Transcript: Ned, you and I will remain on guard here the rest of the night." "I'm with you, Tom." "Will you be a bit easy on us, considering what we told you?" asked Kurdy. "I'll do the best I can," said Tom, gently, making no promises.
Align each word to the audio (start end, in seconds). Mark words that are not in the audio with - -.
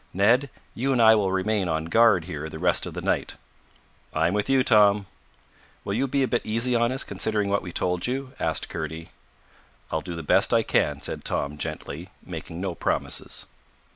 Ned, 0.15 0.49
you 0.73 0.91
and 0.91 0.99
I 0.99 1.13
will 1.13 1.31
remain 1.31 1.67
on 1.69 1.85
guard 1.85 2.25
here 2.25 2.49
the 2.49 2.57
rest 2.57 2.87
of 2.87 2.95
the 2.95 3.03
night." 3.03 3.35
"I'm 4.15 4.33
with 4.33 4.49
you, 4.49 4.63
Tom." 4.63 5.05
"Will 5.83 5.93
you 5.93 6.07
be 6.07 6.23
a 6.23 6.27
bit 6.27 6.41
easy 6.43 6.73
on 6.75 6.91
us, 6.91 7.03
considering 7.03 7.49
what 7.49 7.61
we 7.61 7.71
told 7.71 8.07
you?" 8.07 8.33
asked 8.39 8.67
Kurdy. 8.67 9.09
"I'll 9.91 10.01
do 10.01 10.15
the 10.15 10.23
best 10.23 10.55
I 10.55 10.63
can," 10.63 11.03
said 11.03 11.23
Tom, 11.23 11.55
gently, 11.55 12.09
making 12.25 12.59
no 12.59 12.73
promises. 12.73 13.45